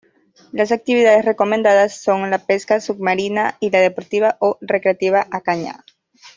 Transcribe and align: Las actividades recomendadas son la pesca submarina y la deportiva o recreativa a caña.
Las 0.51 0.71
actividades 0.71 1.23
recomendadas 1.25 2.01
son 2.01 2.31
la 2.31 2.39
pesca 2.39 2.79
submarina 2.81 3.57
y 3.59 3.69
la 3.69 3.81
deportiva 3.81 4.35
o 4.39 4.57
recreativa 4.59 5.27
a 5.29 5.41
caña. 5.41 5.85